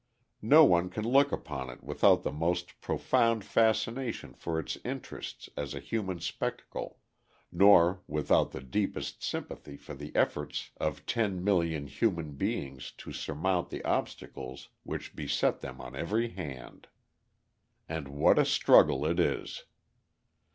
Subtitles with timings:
[0.41, 5.75] No one can look upon it without the most profound fascination for its interests as
[5.75, 6.97] a human spectacle,
[7.51, 13.85] nor without the deepest sympathy for the efforts of 10,000,000 human beings to surmount the
[13.85, 16.87] obstacles which beset them on every hand.
[17.87, 19.65] And what a struggle it is!